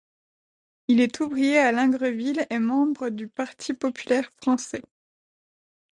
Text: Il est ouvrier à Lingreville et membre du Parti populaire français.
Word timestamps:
Il 0.87 0.99
est 0.99 1.19
ouvrier 1.19 1.59
à 1.59 1.71
Lingreville 1.71 2.47
et 2.49 2.57
membre 2.57 3.09
du 3.09 3.27
Parti 3.27 3.75
populaire 3.75 4.31
français. 4.41 4.81